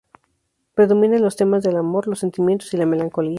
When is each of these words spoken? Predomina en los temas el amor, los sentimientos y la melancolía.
Predomina 0.73 1.17
en 1.17 1.21
los 1.21 1.35
temas 1.35 1.63
el 1.65 1.77
amor, 1.77 2.07
los 2.07 2.17
sentimientos 2.21 2.73
y 2.73 2.77
la 2.77 2.87
melancolía. 2.87 3.29